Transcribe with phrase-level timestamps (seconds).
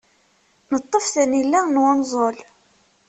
[0.73, 2.37] Neṭṭef tanila n wenẓul.